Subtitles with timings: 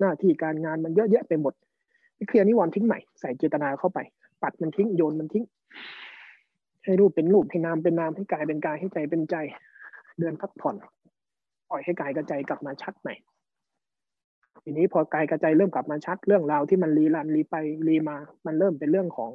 [0.00, 1.54] หน้าที่การงานมันเยอะแยะไปหมด
[2.28, 3.98] เคลียร์นิวรณ์ทิ้งใหม่ใส่เจตนาเข้าไป
[4.42, 5.44] ปัดมันทิ้งโยนมันทิ้ง
[6.84, 9.36] ให้รูปเป็นรูปให้นามเป็นนามให้กายเป็นกายให้ใจเป็นใจ
[10.18, 10.76] เดินพักผ่อน
[11.70, 13.14] ปล่อยให้กายกับใจกลับมาชัดใหม่
[14.62, 17.54] ทีนี้พอกายกระใจเริ่มกลับมาชัดเรื่องราวที่มันรีรันรีไป
[17.88, 18.16] รีมา
[18.46, 19.30] มันเริ่มเป็นเรื่องของ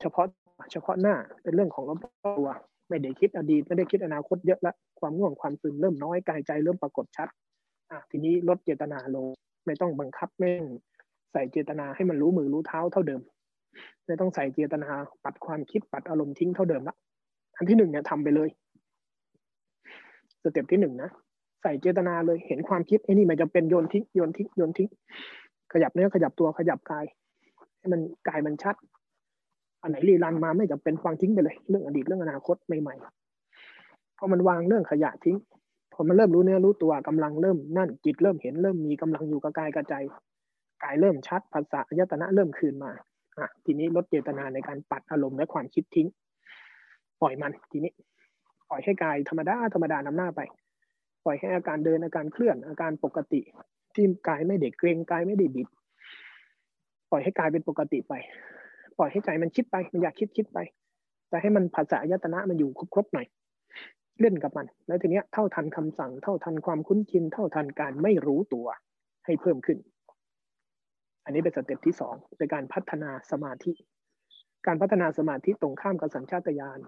[0.00, 0.26] เฉพาะ
[0.72, 1.98] เฉพาะหน้าเป็นเรื่องของรอบ
[2.38, 2.48] ตัว
[2.88, 7.28] ไม่ได้คิดอดีตไม่ได้คิดอนาคตเยอะแล้วความง่วงความซึมเริ่มน้อยกายใจเริ่มปรากฏชัด
[8.24, 9.26] นี้ลดเจตนาลง
[9.66, 10.62] ไม่ต้องบังคับแม่ง
[11.32, 13.20] ใส่เจตนาให้มันรู้มือรู้เท้าเท่าเดิม
[14.06, 14.90] ไม่ต้องใส่เจตนา
[15.24, 16.96] ปัดความคิดปัดอารมณ์ทิ้งเท่าเดิมละ
[17.56, 18.48] อันที่หนึ่งเนี่ยทำไปเลย
[20.42, 21.10] สเต็ปที่หนึ่งนะ
[21.62, 24.88] ใส่เจตนาเลยเห็นความคิดไอ้นี่มันจะเป็นโยนทิ้งโยนทิ้งโยนทิ้ง
[25.72, 27.04] ขยับเนื้อขยับตัวขยับกาย
[27.78, 28.76] ให้มันกายมันชัด
[29.82, 35.36] อันไหนรีรันมาไม่จำเป็นวางทิ้งไปเลย เรื่องอดีตเรื่องอนาคตใหม่ๆพอมันวางเรื่องขยะทิ้ง
[35.92, 39.94] พอมันเริ่มรู้เนื้อรู้ตัวกำลังเริ่มนั่นจิตเริ่มเห็นเริ่มมีกำลังอยู่กับกายกับใจ
[40.82, 42.92] กายเริ่มชัดภาษาอายตนะเริ่มคืนมา
[43.38, 46.06] อะทีนี้ลดเจตนาในการปัดอารมณ์และความคิดทิ้ง
[47.20, 47.92] ปล่อยมันทีนี้
[48.68, 50.40] ปล่อยให้กายธรรมดาธรรมดานำหน้าไป
[51.24, 53.40] ปล่อยให้อาการเดินอาการเคลื่อนอาการปกติ
[53.94, 55.68] ที่กายไม่เด็กเกรงกายไม่ได้บิด
[57.10, 58.14] ปล่อยให้กายเป็นปกติไป
[58.98, 60.58] ปล่อยให้ใจมันคิดไปมันอยากคิดคิดไป
[61.28, 63.26] แต่ให้มันภาษายตนะมันอยู่ครบๆหน่อย
[64.20, 68.66] เล่นกับมัน แล้วทีเนี้ยเท่าทันคำสั่ง เท่าทันความคุ้นชิน เท่าทันการไม่รู้ตัว
[69.24, 69.78] ให้เพิ่มขึ้น
[71.24, 73.72] อันนี้เป็นสเต็ปที่สองในการพัฒนาสมาธิ
[74.66, 76.78] การพัฒนาสมาธิตรงข้ามกับสัญชาตญาณ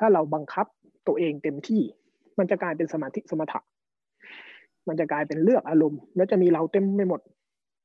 [0.00, 0.66] ถ้าเราบังคับ
[1.06, 1.82] ตัวเองเต็มที่
[2.38, 3.60] มันจะกลายเป็นสมาธิสมถะ
[4.88, 7.20] มันจะกลายเป็นเลือกอารมณ์ แล้วจะมีเราเต็มไปหมด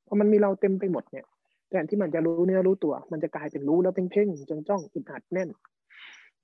[0.03, 1.25] เพอมันมีเราเต็มไปหมดเนี่ย
[1.69, 5.50] แทนที่มันจะรู้เนื้อรู้ตัว มันจะกลายเป็นรู้แล้วเพ่งเพ่งจงจ้องอึดอัดแน่น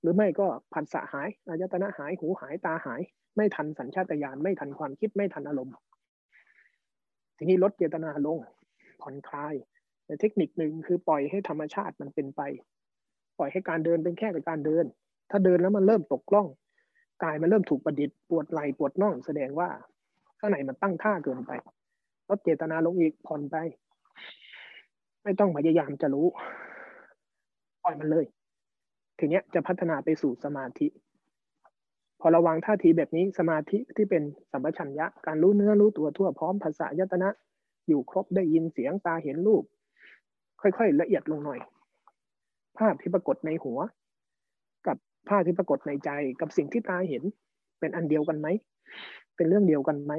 [0.02, 3.02] หรือไม่ก็ผัสสะหายอายตนะหายหูหายตาหาย
[3.35, 5.75] ไม่ทันสัญชาตญาณไม่ทันความคิดไม่ทันอารมณ์
[7.38, 8.38] ทีนี้ลดเจตนาลง
[9.01, 9.53] ผ่อนคลาย
[10.06, 12.41] แต่เทคนิคหนึ่งคือปล่อยให้ธรรมชาติมันเป็นไป
[13.38, 14.85] ปล่อยให้การเดินเป็นแค่การเดิน
[15.31, 16.47] ถ้าเดินแล้วมันเริ่มตกกล้อง
[17.23, 19.69] กายมันเริ่มถูกประดิษฐ์ปวดไหล่ปวดน่องแสดงว่า
[20.40, 21.51] ข้างในมันตั้งท่าเกินไป
[22.29, 23.56] ลดเจตนาลงอีกผ่อนไป
[25.23, 26.28] ไม่ต้องพยายามจะรู้
[27.84, 28.25] ปล่อยมันเลย
[29.22, 30.88] ทีเนี้ยจะพัฒนาไปสู่สมาธิ
[32.20, 37.30] พอระวังท่าทีแบบนี้สมาธิที่เป็นสัมปชัญญะการรู้เนื้อรู้ตัวทั่วพร้อมภาษายตนะ
[37.88, 39.64] อยู่ครบได้ยินเสียงตาเห็นรูป
[40.62, 41.59] ค่อยๆ ละเอียดลงหน่อย
[42.78, 43.80] ภาพที่ปรากฏในหัว
[44.88, 44.98] กับ
[45.30, 46.09] ภาพที่ปรากฏในใจ
[46.42, 47.24] กับสิ่งที่ตาเห็น
[47.80, 48.48] เป็นอันเดียวกันไหม
[49.36, 50.14] เป็นเรื่องเดียวกันไหม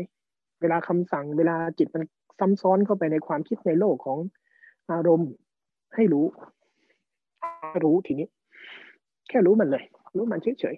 [0.61, 2.03] เวลาคำสั่งเวลาจิตมัน
[2.39, 4.19] ซ้ำซ้อนเข้าไปในความคิดในโลกของ
[4.93, 5.31] อารมณ์
[5.95, 6.27] ให้รู้
[7.84, 8.29] รู้ทีนี้
[9.32, 9.84] แค่รู้มันเลย
[10.16, 10.76] รู้มันเฉย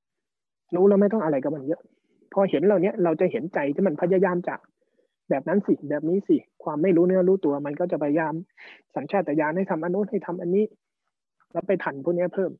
[0.00, 1.80] ๆรู้แล้วไม่ต้องอะไรกับมันเยอะ
[2.32, 4.54] พอเห็นเราเนี้ยเราจะเห็นใจที่มันพยายามจะ
[5.30, 8.34] แบบนั้นสิแบบนี้สิความไม่รู้เนื้อรู้ตัวมันก็จะพยายาม
[8.96, 10.64] สัญชาตญาณให้ทำอันนู้นให้ทำอันนี้
[11.52, 12.52] แล้วไปทันพวกนี้เพิ่ม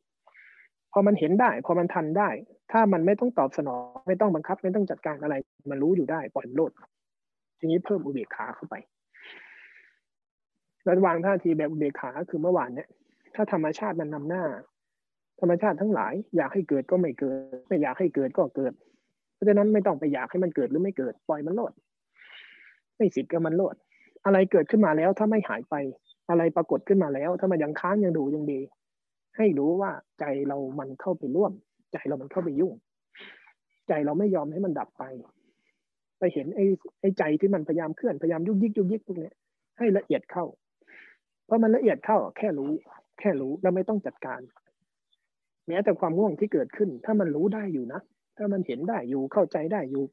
[0.93, 2.29] พอมันเห็นได้ พอมันทันได้
[2.73, 5.35] ถ้ามันไม่ต้องตอบสนอง ไม่ต้องบังคับ ไม่ต้องจัดการอะไร
[5.71, 6.73] มันรู้อยู่ได้ปล่อยโลด
[7.59, 8.75] ทีนี้เพิ่มอุเบกขาเข้าไป
[10.85, 12.89] แล้ววางท่าทีแบบอุเบกขาคือเมื่อวานเนี่ย
[13.35, 14.45] ถ้าธรรมชาติมันนำหน้า
[15.41, 18.73] ธรรมชาติทั้งหลาย อยากให้เกิดก็ไม่เกิด ไม่อยากให้เกิดก็เกิด
[19.35, 21.73] เพราะฉะนั้นไม่ต้องไปอยากให้มันเกิดหรือไม่เกิดปล่อยมันโลด
[22.97, 23.75] ไม่สิทธิ์ก็มันโลด
[24.25, 25.75] อะไรเกิดขึ้นมาแล้วถ้าไม่หายไป
[26.31, 28.61] อะไรปรากฏขึ้นมาแล้ว ถ้ามันยังค้างยังดูยังดี
[29.37, 29.91] ให้รู้ว่า
[30.21, 31.53] ใจเรามันเข้าไปร่วม
[31.93, 32.75] ใจเรามันเข้าไปยุ่ง
[33.89, 35.05] ใจเราไม่ยอมให้มันดับไป
[36.19, 36.65] ไปเห็นไอ้
[37.01, 39.33] ไอ้ใจที่มันพยายามเคลื่อนพยายามยุกยิกยุกยิกพวกนี้
[39.79, 40.45] ให้ละเอียดเข้า
[41.47, 42.71] เพราะมันละเอียดเข้าแค่รู้
[43.19, 44.41] แค่รู้แล้วไม่ต้องจัดการ
[45.69, 48.01] แม้แต่ความง่วงที่เกิดขึ้น ถ้ามันรู้ได้อยู่นะ
[48.37, 50.05] ถ้ามันเห็นได้อยู่เข้าใจได้อยู่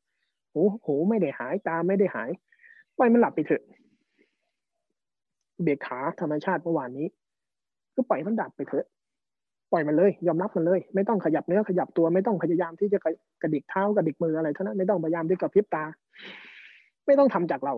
[0.53, 2.29] หูหูไม่ได้หายตาไม่ได้หาย
[2.97, 3.63] ปล่อยมันหลับไปเถอะ
[5.61, 7.07] เบียขาธรรมชาติเมื่อวานนี้
[7.95, 8.85] ก็ปล่อยมันดับไปเถอะ
[9.71, 12.99] ปล่อยมันเลย ยอมรับมันเลย ไม่ต้องขยับเนื้อขยับตัวไม่ต้องพยายามที่จะ
[13.41, 15.83] กระดิกเท้ากระดิกมืออะไรเท่านั้นไม่ต้องพยายามที่กระพริบตา
[17.05, 17.73] ไม่ต้องทำจากเรา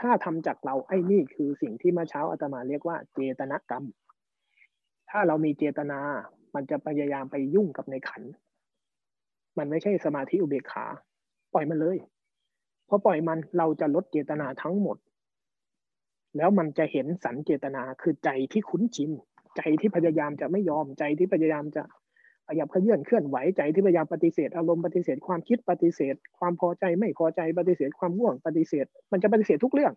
[0.00, 3.84] ถ้าทำจากเราไอ้นี่คือสิ่งที่เมื่อเช้าอาตมาเรียกว่า เจตนากรรม
[5.10, 6.00] ถ้าเรามีเจตนา
[6.54, 8.22] มันจะพยายามไปยุ่งกับในขัน
[9.58, 10.86] มันไม่ใช่สมาธิอุเบกขา
[11.52, 11.98] ปล่อยมันเลย
[12.88, 14.96] พอปล่อยมันเราจะลดเจตนาทั้งหมด
[16.36, 19.10] แล้วมันจะเห็นสันเจตนาคือใจที่คุ้นชิน
[19.56, 21.82] ใจที่พยายามจะไม่ยอมใจที่พยายามจะ
[22.48, 29.92] ขยับขยื่นเคลื่อนไหวใจที่พยายามปฏิเสธอารมณ์ปฏิเสธความคิดปฏิเสธ ความพอใจไม่พอใจปฏิเสธความง่วงปฏิเสธ มันจะปฏิเสธทุกเรื่อง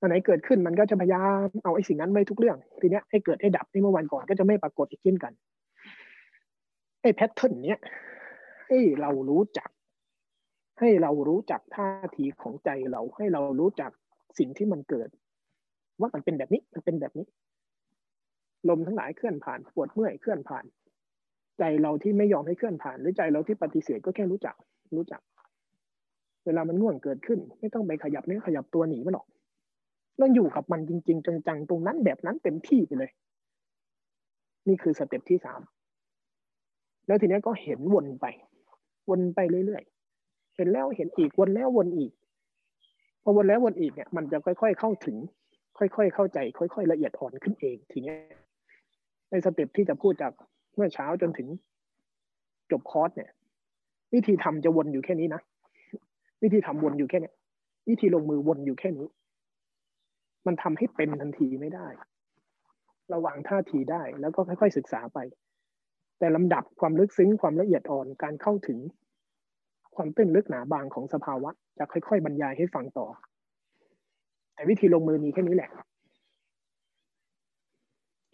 [0.00, 5.32] อันไหนเกิดขึ้นมันก็จะพยายามเอาไอ้สิ่งนั้นไว้ทุกเรื่อง ทีเนี้ยให้เกิดให้ดับที่เมื่อวันก่อนก็จะไม่ปรากฏอีกเช่นกัน
[7.04, 7.78] ไอ้แพทเทิร์นเนี้ย
[8.66, 9.70] ให้เรารู้จัก
[10.80, 13.90] ให้เรารู้จักท่าทีของใจเรา ให้เรารู้จัก
[14.38, 15.08] สิ่งที่มันเกิด
[16.00, 17.26] ว่ามันเป็นแบบนี้มันเป็นแบบนี้
[18.68, 20.64] ลมทั้งหลายเคลื่อนผ่านปวดเมื่อยเคลื่อนผ่าน
[21.58, 24.54] ใจเราที่ไม่ยอมให้เคลื่อนผ่าน หรือใจเราที่ปฏิเสธก็แค่รู้จัก
[24.96, 25.20] รู้จัก
[26.44, 29.26] เวลามันง่วงเกิดขึ้น ไม่ต้องไปขยับเนื้อขยับตัวหนีมันหรอก
[30.20, 33.10] ต้องอยู่กับมันจริง ๆ จังๆตรงนั้นแบบนั้นเต็มที่ไปเลย
[34.68, 35.60] นี่คือสเต็ปที่สาม
[37.06, 38.26] แล้วทีนี้ก็เห็นวนไป
[39.08, 42.12] วนไปเรื่อยๆ เห็นแล้วเห็นอีกวนแล้ววนอีก
[43.22, 45.16] พอวนแล้ววนอีกเนี่ย มันจะค่อย ๆ เข้าถึง
[45.78, 48.14] ค่อย ๆ เข้าใจ ค่อย ๆ ละเอียดอ่อนขึ้นเอง ทีนี้
[49.30, 50.32] ในสเต็ปที่จะพูดจาก
[50.74, 51.48] เมื่อเช้าจนถึง
[52.70, 53.30] จบคอร์สเนี่ย
[54.14, 55.40] วิธีทำจะวนอยู่แค่นี้นะ
[56.42, 57.30] วิธีทำวนอยู่แค่นี้
[57.88, 59.06] วิธีลงมือวนอยู่แค่นี้
[60.46, 61.86] มันทำให้เป็นทันทีไม่ได้
[63.12, 65.18] ระวังท่าทีได้แล้วก็ค่อย ๆ ศึกษาไป
[66.18, 68.78] แต่ลำดับความลึกซึ้งความละเอียดอ่อนการเข้าถึง
[69.96, 73.06] ความตื้นลึกหนาบางของสภาวะ จะค่อย ๆ บรรยายให้ฟังต่อ
[74.54, 75.70] แต่วิธีลงมือมีแค่นี้แหละ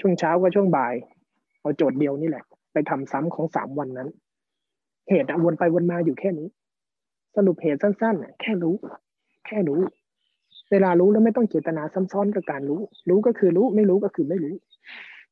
[0.00, 0.94] ช่วงเช้ากับช่วงบ่าย
[1.60, 4.08] เอาโจทย์เดียวนี่แหละ ไปทำซ้ำของสามวันนั้น
[5.08, 6.48] เหตุวนไปวนมาอยู่แค่นี้
[7.36, 8.74] สรุปเหตุสั้นๆแค่รู้
[9.46, 9.80] แค่รู้
[10.70, 14.54] เวลารู้แล้วไม่ต้องเจตนาซ้ำซ้อนกับการรู้ รู้ก็คือรู้ไม่รู้ก็คือไม่รู้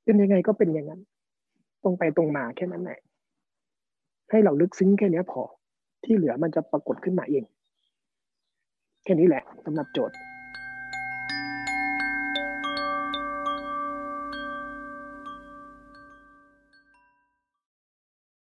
[0.05, 1.01] เป็นยังไงก็เป็นอย่างนั้น
[1.83, 3.01] ตรงไปตรงมาแค่นั้นแหละ
[4.31, 5.43] ให้เราลึกซึ้งแค่นี้พอ
[6.05, 7.45] ที่เหลือมันจะปรากฏขึ้นมาเอง
[9.05, 10.17] แค่นี้แหละสำหรับโจทย์